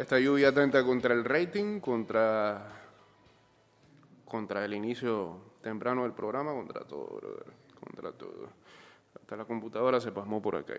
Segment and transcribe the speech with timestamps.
[0.00, 2.72] Esta lluvia atenta contra el rating, contra,
[4.24, 8.48] contra el inicio temprano del programa, contra todo, brother, contra todo.
[9.20, 10.72] Hasta la computadora se pasmó por acá.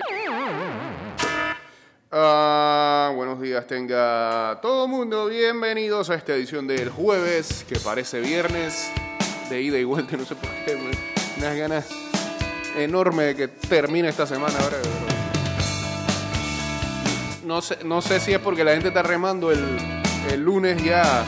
[2.12, 5.28] Ah, buenos días, tenga todo mundo.
[5.28, 8.92] Bienvenidos a esta edición del jueves, que parece viernes,
[9.52, 10.76] de ida y vuelta, no sé por qué,
[11.38, 11.90] unas ganas
[12.76, 14.58] enormes de que termine esta semana.
[14.58, 15.11] ahora, bro.
[17.46, 19.78] No sé, no sé si es porque la gente está remando el,
[20.32, 21.26] el lunes ya.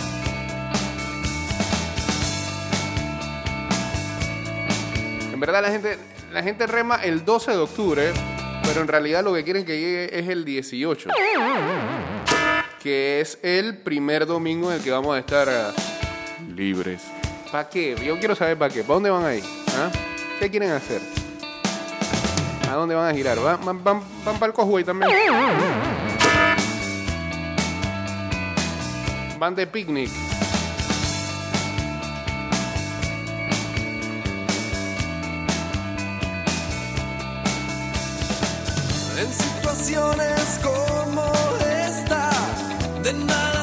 [5.31, 5.97] En verdad la gente,
[6.31, 8.11] la gente rema el 12 de octubre,
[8.63, 11.09] pero en realidad lo que quieren que llegue es el 18.
[12.80, 15.73] Que es el primer domingo en el que vamos a estar ah,
[16.55, 17.02] libres.
[17.52, 17.95] ¿Para qué?
[18.05, 18.81] Yo quiero saber para qué.
[18.81, 19.43] ¿Para dónde van a ir?
[19.69, 19.89] ¿Ah?
[20.39, 21.22] ¿Qué quieren hacer?
[22.73, 23.39] ¿A dónde van a girar?
[23.39, 25.11] ¿Van, van, van, van para el Cosway también?
[29.37, 30.09] Van de picnic.
[39.19, 41.31] En situaciones como
[41.85, 42.31] esta,
[43.03, 43.62] de nada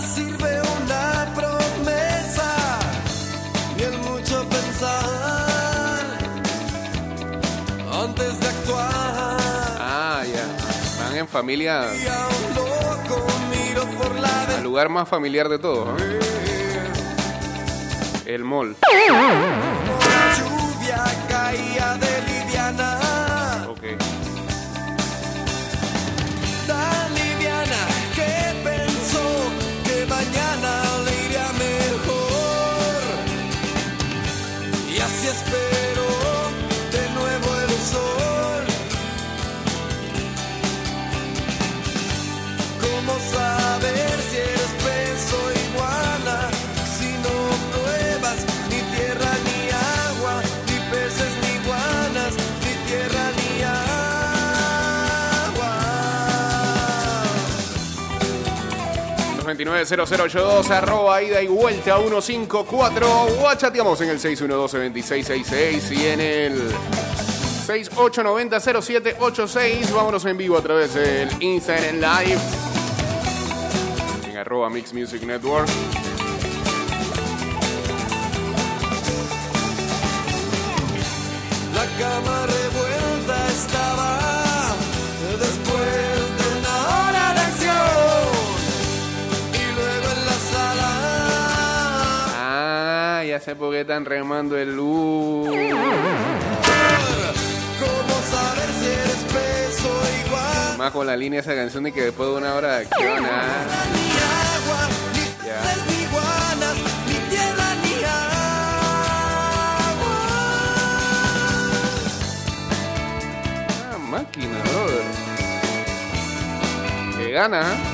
[11.31, 11.85] familia
[14.57, 15.87] al lugar más familiar de todos.
[15.87, 15.97] ¿no?
[18.27, 18.77] El mall.
[59.57, 63.09] 290082 arroba ida y vuelta 154
[63.43, 66.71] o chateamos en el 612-2666 y en el
[67.67, 72.39] 6890-0786 vámonos en vivo a través del Instagram Live
[74.31, 75.69] en arroba Mix Music Network
[81.75, 84.10] La cama revuelta estaba
[93.51, 95.59] sé por qué están remando el luz ¿cómo
[98.31, 99.91] saber si eres peso
[100.25, 100.79] igual?
[100.79, 103.27] más con la línea de esa canción de que después de una hora de acción
[103.27, 104.11] ah, Ni
[104.55, 105.61] agua, ni Ya.
[113.91, 115.05] ah, máquina brother
[117.19, 117.90] que gana ¿ah?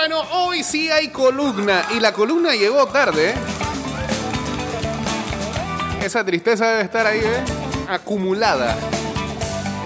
[0.00, 3.32] Bueno, hoy sí hay columna y la columna llegó tarde.
[3.32, 3.34] ¿eh?
[6.02, 7.44] Esa tristeza debe estar ahí, ¿eh?
[7.86, 8.78] Acumulada.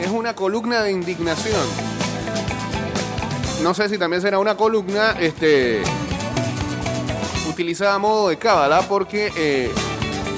[0.00, 1.66] Es una columna de indignación.
[3.64, 5.82] No sé si también será una columna, este,
[7.50, 9.72] utilizada a modo de cábala, porque eh,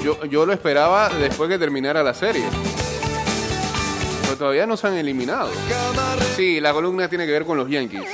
[0.03, 2.45] yo, yo lo esperaba después que terminara la serie.
[4.23, 5.51] Pero todavía no se han eliminado.
[6.35, 8.07] Sí, la columna tiene que ver con los Yankees.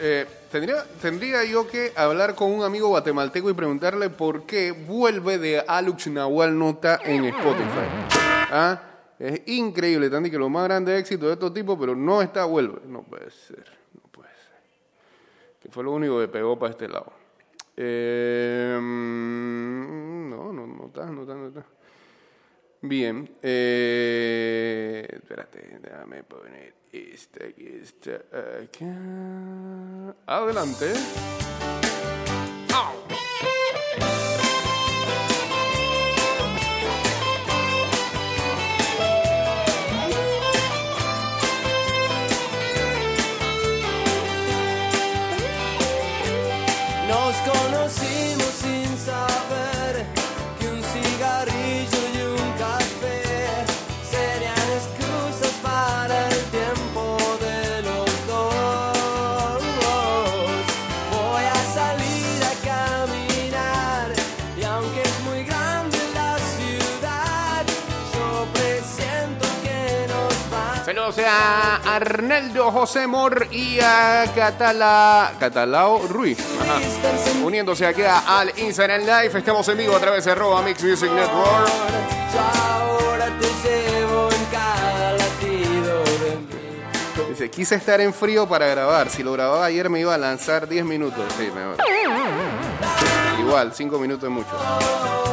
[0.00, 5.36] Eh, Tendría, tendría yo que hablar con un amigo guatemalteco y preguntarle por qué vuelve
[5.36, 7.86] de Alux Nahual Nota en Spotify.
[8.50, 8.80] ¿Ah?
[9.18, 12.80] Es increíble, Tandy, que lo más grande éxito de estos tipos, pero no está vuelve.
[12.86, 13.62] No puede ser,
[13.92, 14.62] no puede ser.
[15.60, 17.12] Que fue lo único que pegó para este lado.
[17.76, 18.80] Mm,
[20.30, 21.62] no, no, no está, no está, no está.
[22.80, 23.28] Bien.
[23.42, 28.16] Eh, espérate, déjame poner esta y esta
[28.62, 30.14] acá.
[30.26, 30.92] Adelante.
[32.74, 33.07] ¡Au!
[71.26, 76.38] A Arnaldo José Mor y a Catala, Catalao Ruiz.
[77.42, 79.38] Uniéndose aquí al Instagram Live.
[79.38, 81.68] Estamos en vivo a través de Roba Mix Music Network.
[87.28, 89.10] Dice, quise estar en frío para grabar.
[89.10, 91.24] Si lo grababa ayer me iba a lanzar 10 minutos.
[91.36, 91.76] Sí, mejor.
[93.40, 95.27] Igual, 5 minutos es mucho.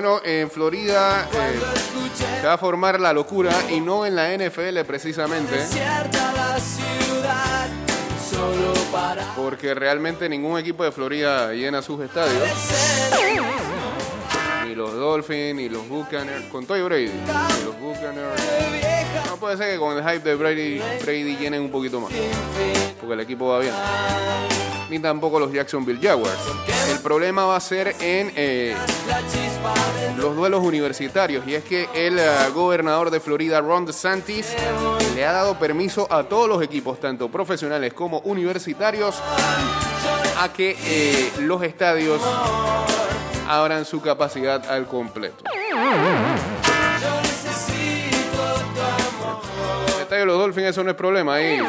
[0.00, 1.58] Bueno, en Florida eh,
[2.40, 5.56] se va a formar la locura y no en la NFL precisamente.
[9.34, 12.48] Porque realmente ningún equipo de Florida llena sus estadios.
[14.68, 16.44] Ni los Dolphins, ni los Buccaneers.
[16.44, 17.08] Con Toy Brady.
[17.08, 18.40] Ni los Buccaneers.
[19.26, 22.12] No puede ser que con el hype de Brady, Brady llenen un poquito más.
[23.00, 23.74] Porque el equipo va bien.
[24.90, 26.38] Ni tampoco los Jacksonville Jaguars.
[26.90, 28.74] El problema va a ser en eh,
[30.16, 31.46] los duelos universitarios.
[31.46, 34.54] Y es que el eh, gobernador de Florida, Ron DeSantis,
[35.14, 39.16] le ha dado permiso a todos los equipos, tanto profesionales como universitarios,
[40.40, 42.20] a que eh, los estadios
[43.48, 45.44] abran su capacidad al completo.
[49.96, 51.34] El estadio los Dolphins, eso no es problema.
[51.34, 51.60] Ahí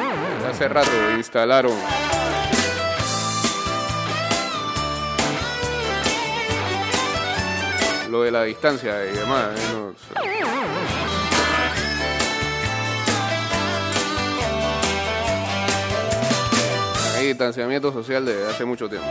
[0.49, 1.73] hace rato instalaron.
[8.09, 9.49] Lo de la distancia y demás.
[9.55, 9.93] ¿eh?
[17.17, 19.07] Hay distanciamiento social de hace mucho tiempo.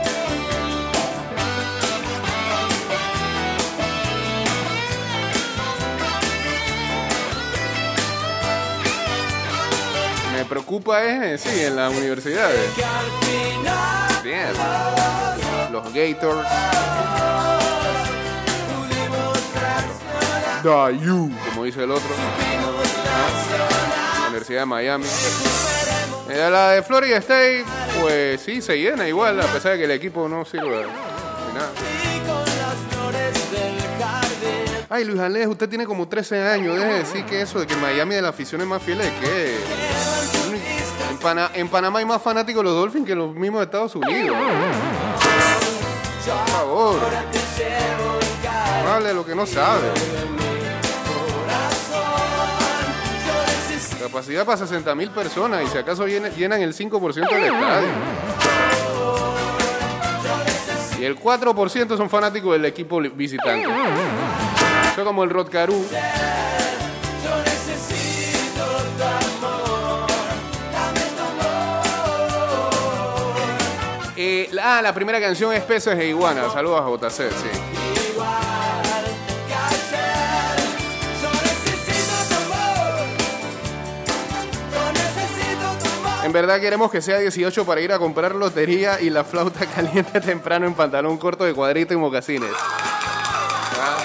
[10.33, 12.71] Me preocupa es, sí, en las universidades.
[14.23, 14.49] Bien.
[15.71, 16.47] Los Gators.
[20.63, 22.09] Como dice el otro.
[24.27, 25.05] Universidad de Miami.
[26.29, 27.65] Eh, la de Florida State,
[28.01, 30.83] pues sí, se llena igual, a pesar de que el equipo no sirve de
[31.53, 31.71] nada.
[34.91, 36.75] Ay, Luis Alés, usted tiene como 13 años.
[36.75, 39.11] Deje de decir que eso de que Miami de la afición es más fiel es
[39.13, 39.55] que.
[41.11, 44.37] En, Pana- en Panamá hay más fanáticos los Dolphins que los mismos de Estados Unidos.
[46.25, 46.99] Por favor,
[48.85, 49.91] no lo que no sabe.
[54.11, 57.89] Capacidad para 60 mil personas y si acaso llenan, el 5% del estadio.
[60.99, 63.67] Y el 4% son fanáticos del equipo visitante.
[64.91, 65.85] Eso como el amor.
[74.17, 76.49] Eh, ah, la primera canción es Peces e Iguana.
[76.49, 77.98] Saludos a JC, sí.
[86.29, 90.21] En verdad queremos que sea 18 para ir a comprar lotería y la flauta caliente
[90.21, 92.51] temprano en pantalón corto de cuadrito y mocasines.
[93.81, 93.97] Ah.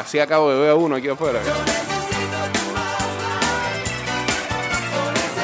[0.00, 1.38] Así acabo de ver a uno aquí afuera.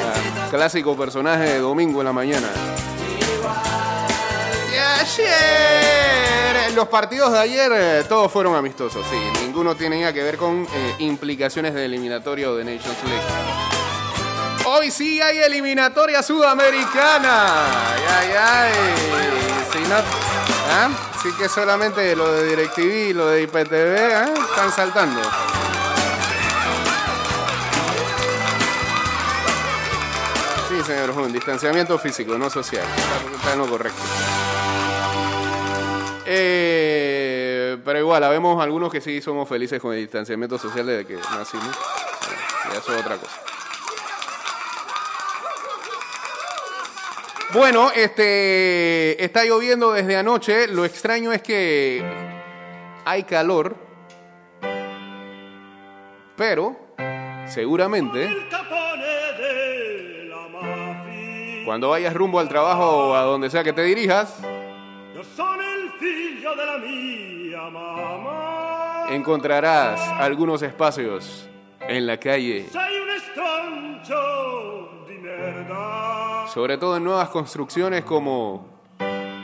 [0.02, 2.49] Ah, Clásico personaje de domingo en la mañana.
[4.68, 4.76] Y
[6.75, 9.16] los partidos de ayer eh, todos fueron amistosos, sí.
[9.45, 13.23] Ninguno tenía que ver con eh, implicaciones de eliminatorio de Nations League.
[14.66, 17.66] Hoy sí hay eliminatoria sudamericana.
[17.95, 18.73] Ay, ay, ay.
[19.73, 19.97] Si no,
[20.71, 20.88] ¿Ah?
[21.16, 24.31] Así que solamente lo de DirecTV y lo de IPTV ¿ah?
[24.50, 25.21] están saltando.
[30.69, 32.87] Sí, señor Jun, distanciamiento físico, no social.
[33.37, 34.00] Está en lo correcto.
[36.26, 41.16] Eh, pero igual, habemos algunos que sí somos felices con el distanciamiento social desde que
[41.16, 41.76] nacimos.
[42.73, 43.40] Y eso es otra cosa.
[47.52, 50.66] Bueno, este está lloviendo desde anoche.
[50.66, 52.02] Lo extraño es que
[53.04, 53.76] hay calor,
[56.37, 56.76] pero
[57.47, 58.28] seguramente
[61.64, 64.37] cuando vayas rumbo al trabajo o a donde sea que te dirijas,
[66.04, 69.06] figlio della mia mamma.
[69.11, 71.49] encontrarás algunos espacios
[71.80, 74.18] en la calle, Sei un estroncio
[75.08, 76.46] di merda.
[76.52, 78.66] sobre todo en nuevas construcciones como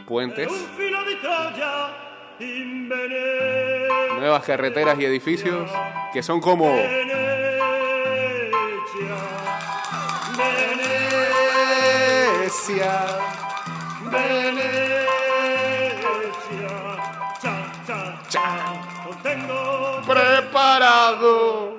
[0.06, 1.74] puentes, Un filo di Troia
[2.40, 4.14] in Venezia.
[4.18, 5.70] nuevas carreteras y edificios
[6.12, 7.20] que son como Venezia.
[11.70, 12.92] Venecia.
[14.10, 14.89] Venezia.
[20.50, 21.74] Tengo, preparado.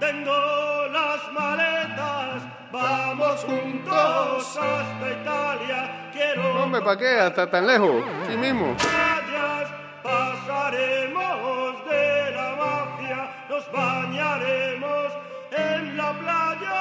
[0.00, 2.42] tengo las maletas.
[2.72, 6.10] Vamos juntos hasta Italia.
[6.12, 7.20] Quiero Hombre, ¿para qué?
[7.20, 8.04] Hasta tan lejos.
[8.24, 8.76] Aquí mismo.
[8.76, 9.70] playas.
[10.02, 13.46] Pasaremos de la mafia.
[13.48, 15.12] Nos bañaremos
[15.52, 16.80] en la playa.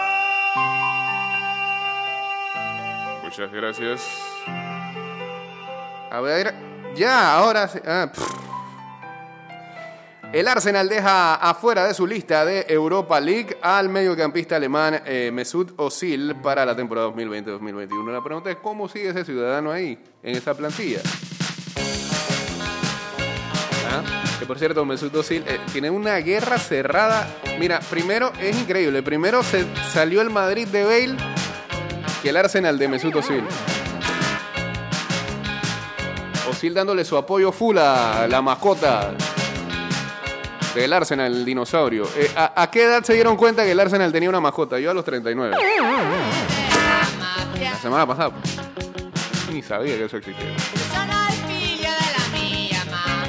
[3.24, 4.20] Muchas gracias.
[6.12, 6.54] A ver,
[6.96, 7.80] ya, ahora sí.
[7.86, 8.53] ah, pff.
[10.34, 15.80] El Arsenal deja afuera de su lista de Europa League al mediocampista alemán eh, Mesut
[15.80, 18.12] Özil para la temporada 2020-2021.
[18.12, 21.02] La pregunta es cómo sigue ese ciudadano ahí en esa plantilla.
[23.92, 24.02] Ah,
[24.40, 27.28] Que por cierto, Mesut Özil eh, tiene una guerra cerrada.
[27.60, 29.04] Mira, primero es increíble.
[29.04, 31.18] Primero se salió el Madrid de Bale
[32.24, 33.44] que el Arsenal de Mesut Özil.
[36.50, 39.14] Özil dándole su apoyo full a la mascota
[40.76, 42.08] del Arsenal, el dinosaurio.
[42.16, 44.80] Eh, ¿a, qué edad se dieron cuenta que el Arsenal tenía una mascota?
[44.80, 45.56] Yo a los 39.
[47.60, 48.32] La semana pasada.
[49.52, 50.56] Ni sabía que eso existía.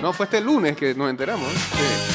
[0.00, 1.50] No, fue este lunes que nos enteramos.
[1.50, 2.14] Sí.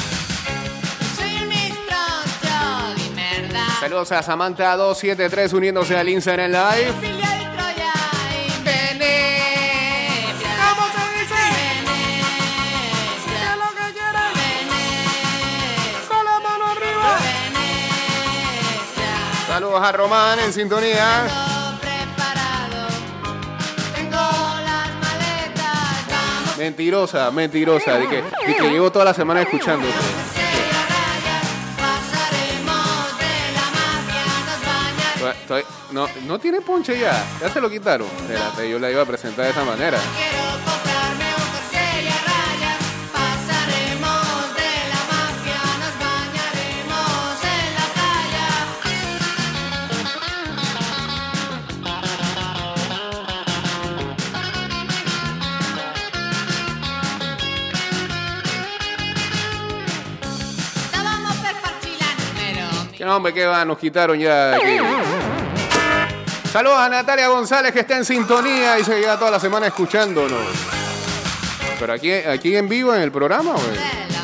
[3.79, 7.28] Saludos a Samantha273 uniéndose al Instagram Live.
[19.69, 21.27] Saludos a Román en sintonía.
[26.57, 27.99] Mentirosa, mentirosa.
[27.99, 29.88] De que, de que llevo toda la semana escuchando.
[35.91, 37.23] no, no tiene ponche ya.
[37.39, 38.07] Ya se lo quitaron.
[38.21, 39.99] Espérate, yo la iba a presentar de esa manera.
[63.09, 64.77] No, hombre, que va, nos quitaron ya aquí.
[66.53, 70.39] Saludos a Natalia González que está en sintonía y se queda toda la semana escuchándonos.
[71.79, 73.79] Pero aquí, aquí en vivo en el programa, güey.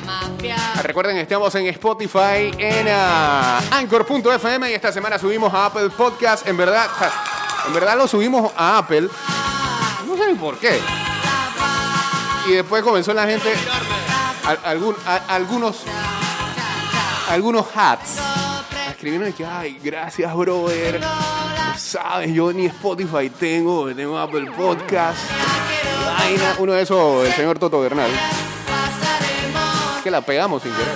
[0.05, 0.55] Mafia.
[0.83, 6.47] Recuerden, estamos en Spotify, en ah, Anchor.fm y esta semana subimos a Apple Podcast.
[6.47, 6.87] En verdad,
[7.67, 9.09] en verdad lo subimos a Apple.
[10.07, 10.79] No sé ni por qué.
[12.47, 13.51] Y después comenzó la gente,
[14.45, 15.77] al- algún- a- algunos,
[17.31, 18.17] algunos hats,
[19.05, 20.99] a escribirnos y que, ay, gracias, brother.
[21.77, 25.19] Sabes, yo ni Spotify tengo, tengo Apple Podcast.
[26.05, 26.55] Vaina.
[26.57, 28.09] Uno de esos, el señor Toto Bernal.
[30.03, 30.95] Que la pegamos sin querer.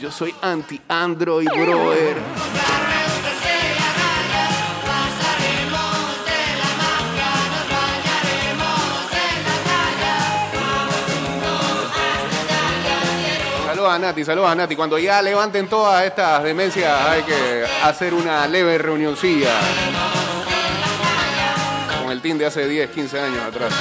[0.00, 2.16] Yo soy anti-Android, brother.
[13.98, 14.76] Nati, saludos a Nati.
[14.76, 19.52] Cuando ya levanten todas estas demencias hay que hacer una leve reunioncilla.
[22.02, 23.72] Con el team de hace 10, 15 años atrás.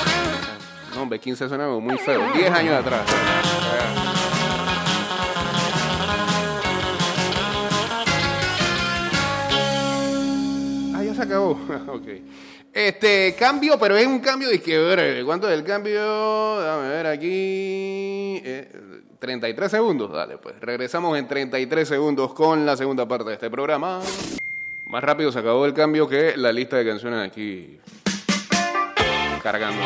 [0.93, 2.31] No, hombre, 15 suena muy feo.
[2.33, 3.01] 10 años atrás.
[10.95, 11.51] Ah, ya se acabó.
[11.87, 12.07] ok.
[12.71, 15.23] Este cambio, pero es un cambio de que breve.
[15.23, 16.59] ¿Cuánto es el cambio?
[16.59, 18.41] Déjame ver aquí.
[18.43, 18.69] Eh,
[19.25, 20.11] 33 segundos.
[20.11, 20.55] Dale, pues.
[20.61, 23.99] Regresamos en 33 segundos con la segunda parte de este programa.
[24.85, 27.79] Más rápido se acabó el cambio que la lista de canciones aquí.
[29.41, 29.81] Cargando.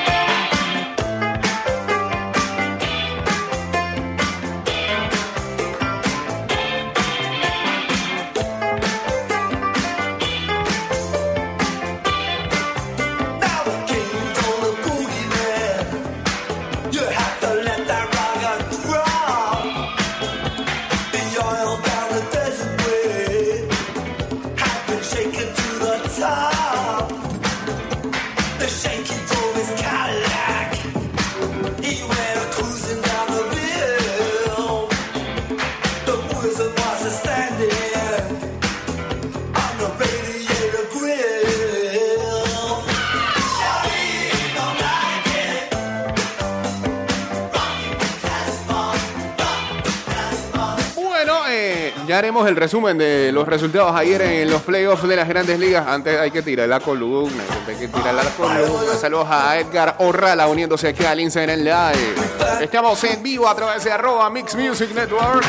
[52.19, 55.87] Haremos el resumen de los resultados ayer en los playoffs de las grandes ligas.
[55.87, 58.95] Antes hay que tirar la columna, hay que tirar la columna.
[58.99, 62.15] Saludos a Edgar Orrala uniéndose aquí al Instagram Live.
[62.59, 65.45] Estamos en vivo a través de arroba Mix Music Network.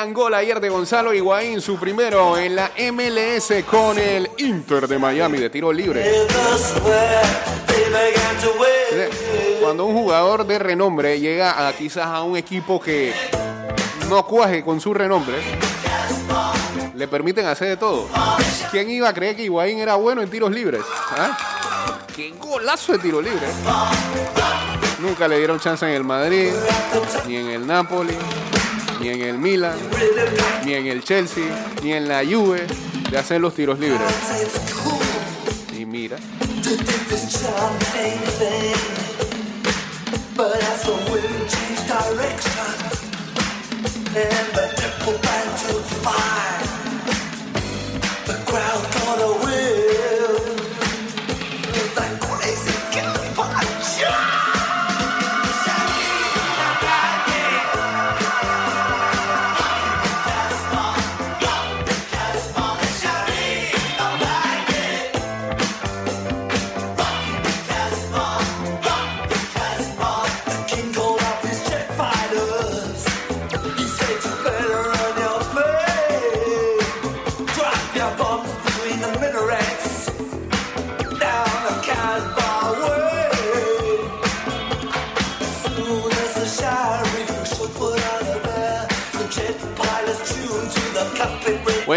[0.00, 4.96] Gran gol ayer de Gonzalo Higuaín, su primero en la MLS con el Inter de
[4.96, 6.08] Miami de tiro libre.
[9.60, 13.12] Cuando un jugador de renombre llega a quizás a un equipo que
[14.08, 15.34] no cuaje con su renombre,
[16.94, 18.08] le permiten hacer de todo.
[18.70, 20.82] ¿Quién iba a creer que Higuaín era bueno en tiros libres?
[21.10, 22.06] ¿Ah?
[22.14, 23.48] ¡Qué golazo de tiro libre!
[25.00, 26.52] Nunca le dieron chance en el Madrid,
[27.26, 28.16] ni en el Napoli,
[29.00, 29.76] ni en el Milan,
[30.64, 31.44] ni en el Chelsea,
[31.82, 32.66] ni en la Juve
[33.10, 34.00] de hacer los tiros libres.
[35.76, 36.16] Y mira,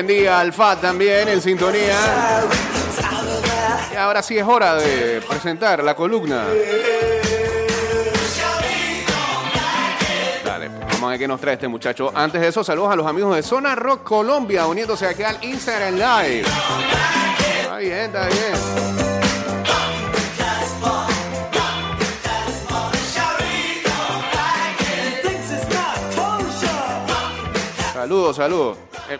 [0.02, 1.96] buen día Alfa también en sintonía.
[3.92, 6.48] Y ahora sí es hora de presentar la columna.
[11.12, 12.12] Vamos a ver qué nos trae este muchacho.
[12.16, 15.96] Antes de eso, saludos a los amigos de Zona Rock Colombia, uniéndose aquí al Instagram
[15.96, 16.46] Live.
[17.62, 18.54] Está bien, está bien.
[27.94, 28.78] Saludos, saludos.
[29.10, 29.20] Eh,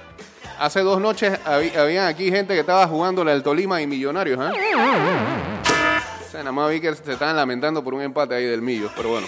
[0.60, 4.76] hace dos noches había, aquí gente que estaba jugando el Tolima y Millonarios, ¿eh?
[6.34, 9.10] O nada más vi que se estaban lamentando por un empate ahí del Millos, pero
[9.10, 9.28] bueno.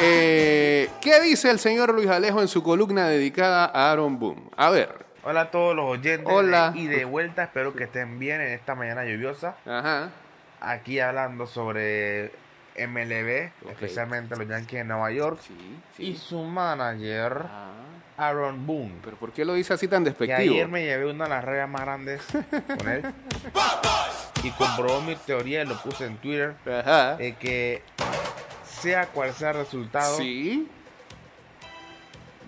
[0.00, 4.42] Eh, ¿Qué dice el señor Luis Alejo en su columna dedicada a Aaron Boone?
[4.56, 5.04] A ver.
[5.24, 6.70] Hola a todos los oyentes Hola.
[6.72, 9.54] de- y de vuelta, espero que estén bien en esta mañana lluviosa.
[9.66, 10.10] Ajá.
[10.60, 12.32] Aquí hablando sobre
[12.76, 17.70] MLB, especialmente los Yankees de Nueva York Sí, y su manager Ah,
[18.16, 18.94] Aaron Boone.
[19.04, 20.54] pero ¿por qué lo dice así tan Que despectivo?
[20.54, 22.22] ayer me llevé una de las reglas más grandes
[22.78, 23.02] con él
[24.42, 27.16] y comprobó mi teoría y lo puse en Twitter Ajá.
[27.16, 27.82] de que
[28.82, 30.68] sea cual sea el resultado Sí.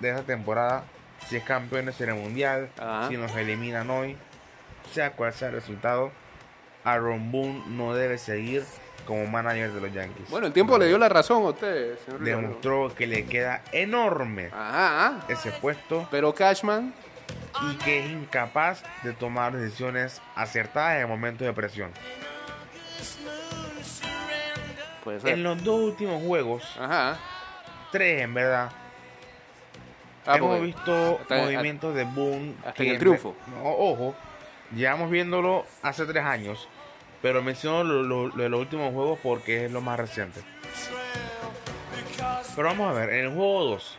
[0.00, 0.84] de esa temporada,
[1.28, 3.08] si es campeones en el mundial, Ajá.
[3.08, 4.16] si nos eliminan hoy,
[4.92, 6.10] sea cual sea el resultado,
[6.84, 8.64] Aaron Boone no debe seguir
[9.06, 10.28] como manager de los Yankees.
[10.30, 14.50] Bueno, el tiempo le dio la razón a usted, señor demostró que le queda enorme
[14.52, 15.20] Ajá.
[15.28, 16.92] ese puesto Pero Cashman,
[17.70, 21.90] y que es incapaz de tomar decisiones acertadas en momentos de presión.
[25.04, 25.30] Puede ser.
[25.34, 27.16] En los dos últimos juegos, Ajá.
[27.92, 28.70] tres en verdad,
[30.26, 32.54] Ah, hemos visto hasta- movimientos de Boone.
[32.60, 33.36] hasta que en el triunfo.
[33.48, 34.14] No, ojo,
[34.74, 36.66] llevamos viéndolo hace tres años,
[37.20, 40.40] pero menciono lo, lo- lo de los últimos juegos porque es lo más reciente.
[42.56, 43.98] Pero vamos a ver, en el juego 2,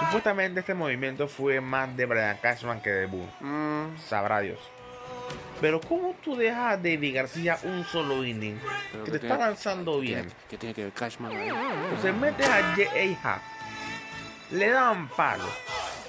[0.00, 3.28] supuestamente este movimiento fue más de Brian Cashman que de Boone.
[3.40, 4.58] Mm, Sabrá Dios.
[5.60, 8.58] Pero ¿cómo tú dejas a David García un solo inning?
[8.92, 10.30] Pero Que que te está lanzando bien.
[10.48, 11.48] ¿Qué tiene que ver Cashman ahí?
[11.48, 13.40] Entonces metes a J.A.
[14.50, 15.44] Le dan palo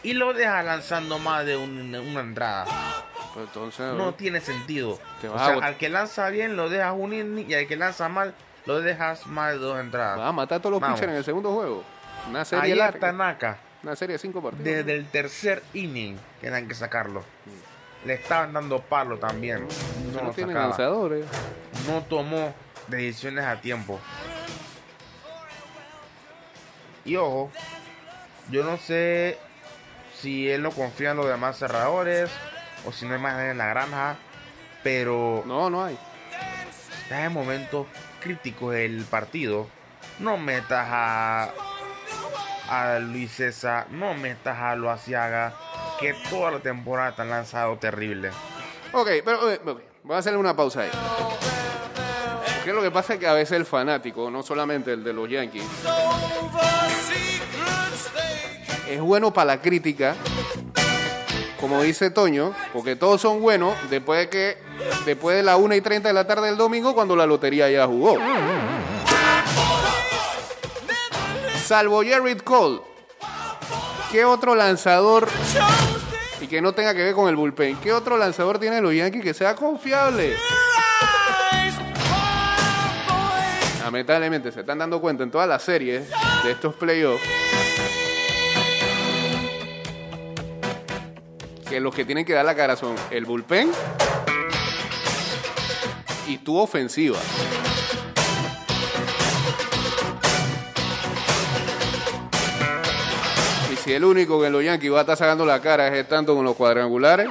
[0.03, 2.65] y lo dejas lanzando más de un- una entrada.
[3.33, 4.99] Pues entonces, No tiene sentido.
[5.31, 8.33] O sea, al que lanza bien lo dejas un inning y al que lanza mal
[8.65, 10.17] lo dejas más de dos entradas.
[10.17, 10.99] vas a matar a todos los Vamos.
[10.99, 11.83] pitchers en el segundo juego.
[12.29, 12.95] Una serie Ahí larga.
[12.97, 13.57] está Naka.
[13.81, 14.63] Una serie de cinco partidos.
[14.65, 17.23] Desde el tercer inning tenían que sacarlo.
[18.05, 19.67] Le estaban dando palo también.
[20.13, 21.25] No tiene lanzadores.
[21.87, 22.53] No tomó
[22.87, 23.99] decisiones a tiempo.
[27.05, 27.51] Y ojo,
[28.51, 29.37] yo no sé
[30.19, 32.29] si él no confía en los demás cerradores
[32.85, 34.17] o si no hay más en la granja,
[34.83, 35.97] pero No, no hay.
[37.03, 37.87] está en momentos
[38.21, 39.67] críticos del partido.
[40.19, 41.51] No metas a,
[42.69, 45.53] a Luis César, no metas a Loaciaga,
[45.99, 48.31] que toda la temporada te han lanzado terrible.
[48.93, 50.91] Ok, pero ok, ok, voy a hacerle una pausa ahí.
[52.55, 55.29] Porque lo que pasa es que a veces el fanático, no solamente el de los
[55.29, 55.63] Yankees,
[58.89, 60.15] es bueno para la crítica,
[61.59, 64.57] como dice Toño, porque todos son buenos después de que
[65.05, 67.85] después de la 1 y 30 de la tarde del domingo cuando la lotería ya
[67.85, 68.17] jugó.
[71.65, 72.81] Salvo Jared Cole,
[74.11, 75.27] ¿qué otro lanzador
[76.49, 77.77] que no tenga que ver con el bullpen?
[77.77, 80.35] ¿Qué otro lanzador tiene los Yankees que sea confiable?
[83.83, 86.09] Lamentablemente se están dando cuenta en todas las series
[86.43, 87.23] de estos playoffs
[91.69, 93.71] que los que tienen que dar la cara son el bullpen
[96.27, 97.19] y tu ofensiva.
[103.89, 106.35] Si el único que en los Yankees va a estar sacando la cara es tanto
[106.35, 107.27] con los cuadrangulares.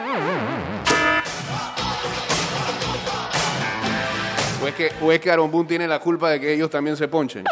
[4.61, 6.97] O es que, o es que Aaron Boone tiene la culpa de que ellos también
[6.97, 7.45] se ponchen.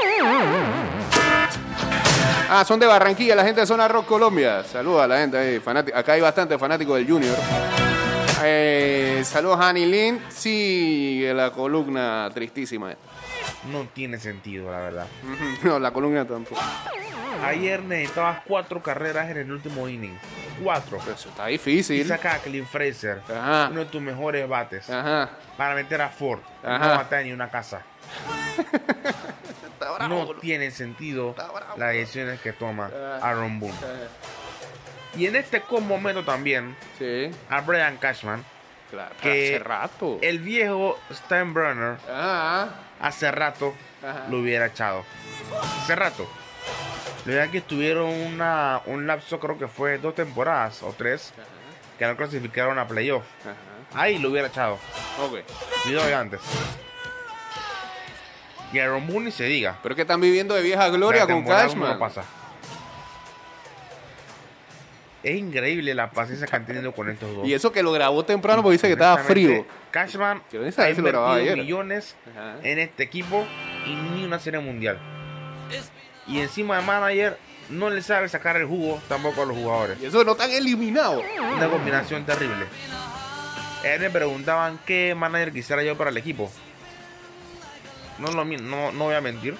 [2.51, 4.65] Ah, son de Barranquilla, la gente de Zona Rock Colombia.
[4.65, 5.63] Saludos a la gente ahí,
[5.95, 7.37] Acá hay bastante fanáticos del Junior.
[8.43, 10.21] Eh, saludos a Annie Lynn.
[10.31, 12.93] Sí, la columna tristísima.
[13.71, 15.07] No tiene sentido, la verdad.
[15.63, 16.61] No, la columna tampoco.
[17.45, 20.17] Ayer necesitabas cuatro carreras en el último inning.
[20.63, 20.99] Cuatro.
[21.05, 22.07] Pero eso está Y difícil.
[22.07, 23.69] saca a Clint Fraser, Ajá.
[23.71, 25.31] uno de tus mejores bates, Ajá.
[25.57, 26.41] para meter a Ford.
[26.65, 26.79] Ajá.
[26.79, 27.83] No matar ni una casa.
[28.57, 31.61] Está bravo, No tiene sentido bravo.
[31.77, 33.19] las decisiones que toma Ah.
[33.23, 33.75] Aaron Boone.
[35.17, 38.43] Y en este momento también, Sí, a Brian Cashman,
[38.91, 39.15] claro.
[39.21, 40.19] Que hace rato.
[40.23, 42.69] el viejo Steinbrenner, Ajá.
[43.01, 43.75] hace rato
[44.31, 45.05] lo hubiera echado.
[45.83, 46.27] Hace rato.
[47.27, 51.33] Los Yankees tuvieron una, un lapso, creo que fue dos temporadas o tres,
[51.99, 53.25] que no clasificaron a playoff.
[53.43, 54.01] Ajá.
[54.01, 54.79] Ahí lo hubiera echado.
[55.21, 55.39] Ok.
[55.87, 56.41] De antes.
[58.73, 59.79] Y Aaron Boone ni se diga.
[59.83, 61.93] Pero es que están viviendo de vieja gloria La con Cashman.
[61.95, 62.25] no pasa.
[65.23, 67.47] Es increíble la paciencia que han tenido con estos dos.
[67.49, 69.67] Y eso que lo grabó temprano porque dice que estaba frío.
[69.91, 72.57] Cashman Que no ha invertido millones Ajá.
[72.63, 73.47] en este equipo
[73.87, 74.99] y ni una serie mundial.
[76.27, 79.99] Y encima de manager no le sabe sacar el jugo tampoco a los jugadores.
[80.01, 81.23] Y eso no están eliminados.
[81.57, 82.67] Una combinación terrible.
[83.85, 86.51] Él me preguntaban qué manager quisiera yo para el equipo.
[88.19, 89.57] No, lo, no, no voy a mentir.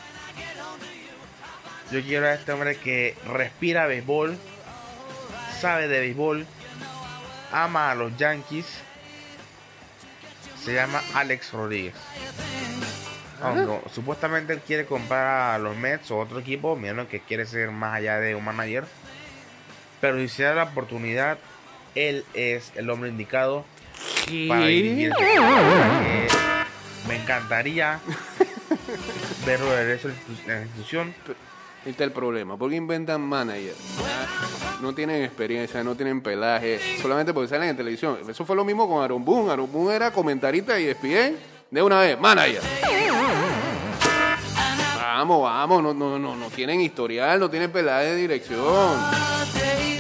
[1.91, 4.37] Yo quiero a este hombre que respira béisbol,
[5.61, 6.45] sabe de béisbol,
[7.53, 8.67] ama a los Yankees.
[10.65, 11.95] Se llama Alex Rodríguez.
[13.43, 17.71] Aunque supuestamente él quiere comprar a los Mets o otro equipo, menos que quiere ser
[17.71, 18.85] más allá de un manager.
[20.01, 21.39] Pero si se da la oportunidad,
[21.95, 23.65] él es el hombre indicado
[24.49, 25.11] para dirigir.
[25.11, 26.29] este que
[27.09, 28.01] Me encantaría
[29.47, 30.15] verlo de regreso en
[30.47, 31.15] la institución.
[31.81, 32.57] Este es el problema.
[32.57, 33.77] porque inventan managers?
[34.01, 38.19] Ah, No tienen experiencia, no tienen pelaje, solamente porque salen en televisión.
[38.29, 39.53] Eso fue lo mismo con Aaron Boone.
[39.53, 41.37] Aaron Boone era comentarista y ESPN
[41.71, 42.61] de una vez, manager.
[45.19, 49.01] Vamos, vamos, no, no, no, no tienen historial, no tienen pelaje de dirección.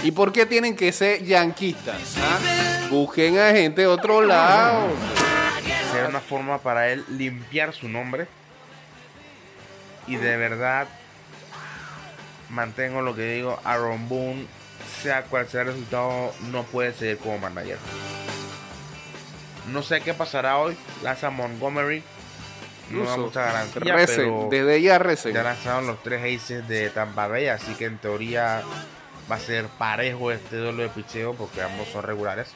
[0.02, 2.18] ¿Y por qué tienen que ser yanquistas?
[2.18, 2.38] ah?
[2.90, 4.88] Busquen a gente de otro lado.
[5.90, 8.26] Será una forma para él limpiar su nombre.
[10.06, 10.86] Y de verdad,
[12.50, 14.46] mantengo lo que digo, Aaron Boone,
[15.00, 17.78] sea cual sea el resultado, no puede seguir como manager.
[19.72, 20.76] No sé qué pasará hoy.
[21.02, 22.02] Lanza Montgomery.
[22.90, 25.32] No da mucha garantía, Recen, pero desde ya recen.
[25.34, 28.62] ya lanzaron los tres aces de Tampa Bay, así que en teoría
[29.30, 32.48] va a ser parejo este duelo de picheo porque ambos son regulares.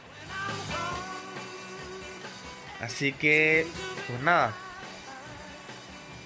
[2.81, 3.66] Así que,
[4.07, 4.53] pues nada.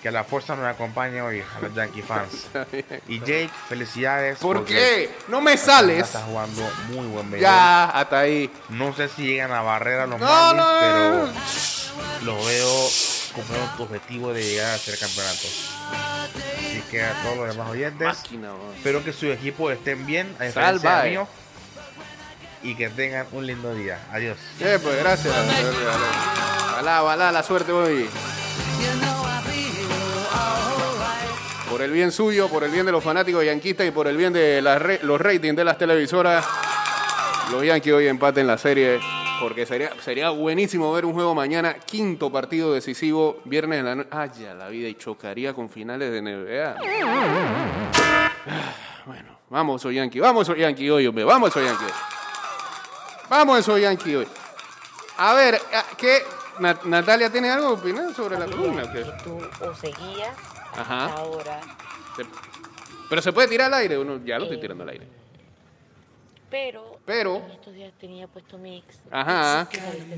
[0.02, 2.46] Que la fuerza nos acompañe hoy a los Yankee fans.
[3.08, 4.38] Y Jake, felicidades.
[4.38, 5.10] ¿Por qué?
[5.28, 6.04] No me sales.
[6.04, 7.40] Está jugando muy buen béisbol.
[7.40, 8.50] Ya, hasta ahí.
[8.68, 12.32] No sé si llegan a barrer a los No, Marlins, no, pero no.
[12.38, 12.88] lo veo
[13.34, 15.46] como un objetivo de llegar a ser campeonato.
[16.58, 20.44] Así que a todos los demás oyentes, Máquina, espero que sus equipos estén bien, a
[20.44, 21.10] diferencia Salva, del eh.
[21.10, 21.28] mío,
[22.62, 23.98] y que tengan un lindo día.
[24.12, 24.38] Adiós.
[24.58, 25.34] Sí, pues gracias.
[26.72, 28.08] Ojalá, ojalá, la suerte hoy.
[31.70, 34.32] Por el bien suyo, por el bien de los fanáticos yanquistas y por el bien
[34.32, 36.44] de re- los ratings de las televisoras,
[37.50, 39.00] los Yankees hoy empaten la serie.
[39.40, 44.08] Porque sería, sería buenísimo ver un juego mañana, quinto partido decisivo, viernes en la noche.
[44.12, 46.76] Ay, ya la vida, y chocaría con finales de NBA.
[48.46, 48.72] Ah,
[49.06, 51.84] Bueno, vamos, soy Yankee, vamos, soy Yankee hoy, hombre, vamos, soy Yankee.
[53.28, 54.28] Vamos, soy Yankee hoy.
[55.18, 56.22] A ver, ah, ¿qué?
[56.60, 58.84] Na- Natalia tiene algo que opinar sobre la columna.
[59.24, 60.36] Tú o seguías
[60.76, 61.06] Ajá.
[61.14, 61.60] ahora,
[63.10, 64.60] Pero se puede tirar al aire, uno ya lo estoy Eh.
[64.60, 65.06] tirando al aire.
[66.50, 68.86] pero, Pero- en estos días tenía puesto mix.
[69.10, 69.68] Ajá.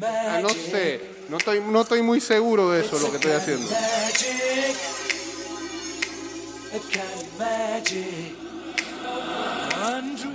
[0.02, 3.66] Ah, no sé, no estoy, no estoy muy seguro de eso, lo que estoy haciendo.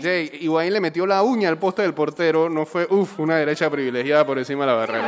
[0.01, 3.69] Jay, Higuaín le metió la uña al poste del portero, no fue, uff, una derecha
[3.69, 5.07] privilegiada por encima de la barrera.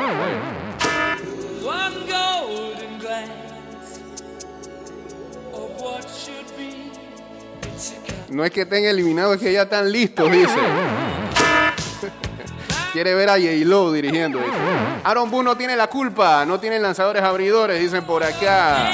[8.30, 10.48] No es que estén eliminados, es que ya están listos, dice.
[12.94, 14.40] Quiere ver a J-Lo dirigiendo.
[15.04, 18.92] Aaron Boone no tiene la culpa, no tienen lanzadores abridores, dicen por acá.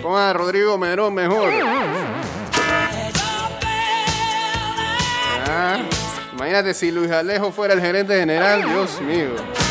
[0.00, 1.52] Pongan a Rodrigo Medrón mejor.
[5.46, 5.76] Ah,
[6.32, 9.61] imagínate si Luis Alejo fuera el gerente general, Dios mío.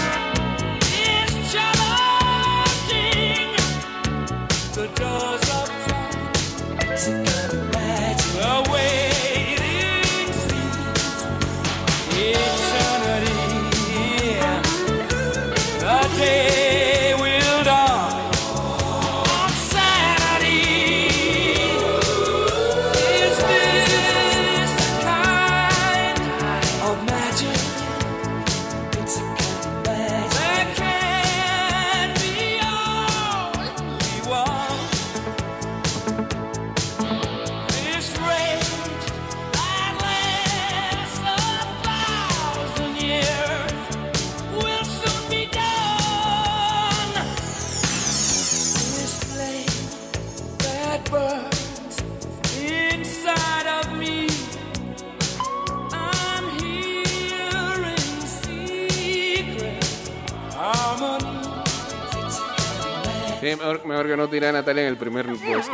[63.85, 65.71] Mejor, mejor que no tire a Natalia en el primer puesto.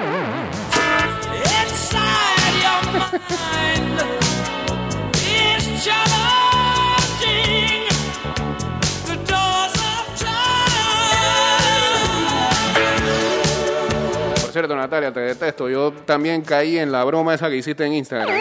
[14.41, 15.69] Por cierto, Natalia, te detesto.
[15.69, 18.35] Yo también caí en la broma esa que hiciste en Instagram.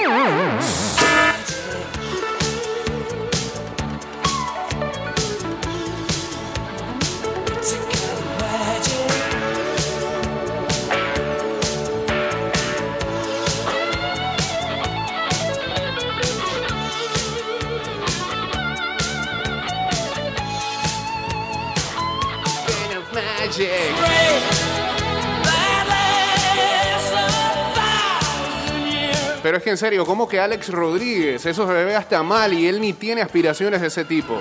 [29.43, 31.47] Pero es que en serio, ¿cómo que Alex Rodríguez?
[31.47, 34.37] Eso se ve hasta mal y él ni tiene aspiraciones de ese tipo.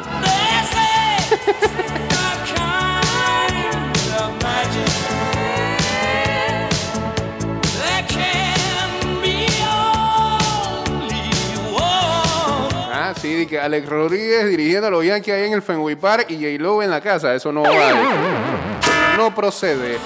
[12.91, 16.81] Ah, sí, que Alex Rodríguez dirigiendo los Yankees ahí en el Fenway Park y J-Lo
[16.81, 17.35] en la casa.
[17.35, 18.74] Eso no va.
[19.17, 19.97] No procede.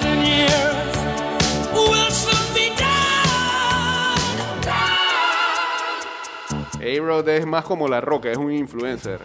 [6.82, 9.19] A-Rod es más como la roca, es un influencer.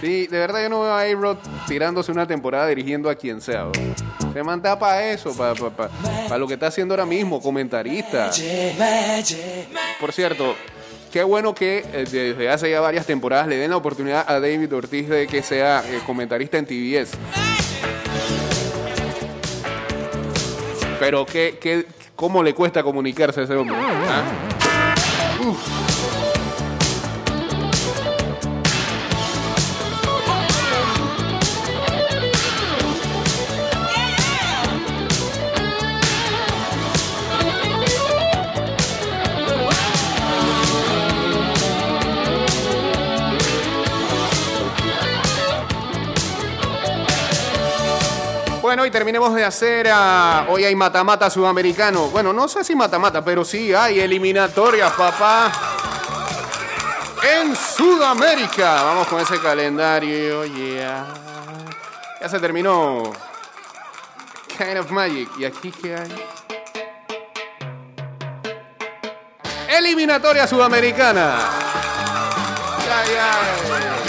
[0.00, 3.66] Sí, de verdad yo no veo a A-Rod tirándose una temporada dirigiendo a quien sea.
[4.32, 8.30] Se manda para eso, para lo que está haciendo ahora mismo, comentarista.
[9.98, 10.54] Por cierto,
[11.12, 14.74] qué bueno que eh, desde hace ya varias temporadas le den la oportunidad a David
[14.74, 17.12] Ortiz de que sea eh, comentarista en TBS.
[20.98, 23.76] Pero ¿qué, qué, ¿cómo le cuesta comunicarse a ese hombre?
[23.78, 24.22] ¿Ah?
[48.76, 49.88] Bueno, y terminemos de hacer.
[49.90, 52.08] ah, hoy hay matamata sudamericano.
[52.10, 55.50] Bueno, no sé si matamata, pero sí hay eliminatorias, papá.
[57.22, 58.82] En Sudamérica.
[58.82, 60.44] Vamos con ese calendario.
[60.44, 61.06] Yeah.
[62.20, 63.14] Ya se terminó.
[64.58, 65.30] Kind of Magic.
[65.38, 66.14] ¿Y aquí qué hay?
[69.70, 71.38] Eliminatoria sudamericana.
[72.94, 74.05] Ay, ay.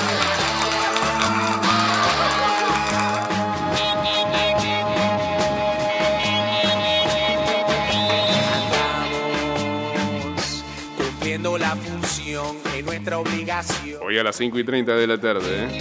[13.07, 14.01] Nuestra obligación.
[14.03, 15.79] Hoy a las 5 y 30 de la tarde, ¿eh?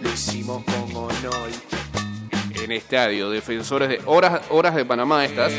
[0.00, 1.50] Lo hicimos con honor.
[2.54, 4.00] En estadio, defensores de.
[4.06, 5.52] Horas, horas de Panamá estas.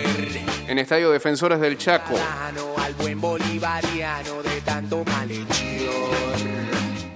[0.68, 2.16] En estadio, defensores del Chaco.
[2.78, 5.06] Al buen bolivariano de tanto.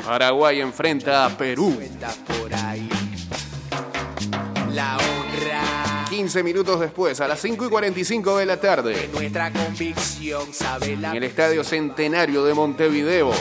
[0.06, 1.80] Paraguay enfrenta a Perú.
[2.28, 2.88] Por ahí.
[4.74, 4.98] La
[6.20, 9.10] 15 minutos después, a las 5 y 45 de la de tarde.
[9.14, 13.32] nuestra convicción sabe la En el estadio Centenario de Montevideo.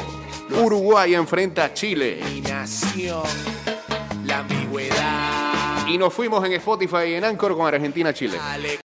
[0.62, 2.20] Uruguay enfrenta a Chile.
[2.40, 3.24] nación,
[4.24, 5.88] la ambigüedad.
[5.88, 8.38] Y nos fuimos en Spotify y en Anchor con Argentina-Chile.